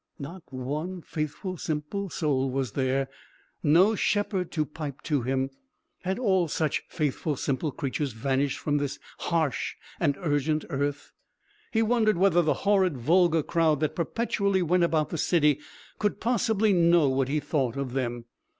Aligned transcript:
Not 0.17 0.41
one 0.51 1.03
faithful 1.03 1.57
simple 1.57 2.09
soul 2.09 2.49
was 2.49 2.71
there 2.71 3.07
no 3.61 3.93
shepherd 3.93 4.51
to 4.53 4.65
pipe 4.65 5.03
to 5.03 5.21
him! 5.21 5.51
Had 5.99 6.17
all 6.17 6.47
such 6.47 6.81
faithful 6.89 7.35
simple 7.35 7.71
creatures 7.71 8.13
vanished 8.13 8.57
from 8.57 8.77
this 8.79 8.97
harsh 9.19 9.75
and 9.99 10.17
urgent 10.19 10.65
earth? 10.71 11.11
He 11.71 11.83
wondered 11.83 12.17
whether 12.17 12.41
the 12.41 12.55
horrid 12.65 12.97
vulgar 12.97 13.43
crowd 13.43 13.79
that 13.81 13.95
perpetually 13.95 14.63
went 14.63 14.83
about 14.83 15.09
the 15.09 15.19
city 15.19 15.59
could 15.99 16.19
possibly 16.19 16.73
know 16.73 17.07
what 17.07 17.27
he 17.27 17.39
thought 17.39 17.75
of 17.77 17.93
them. 17.93 18.25